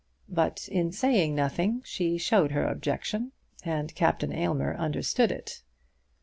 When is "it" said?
5.31-5.61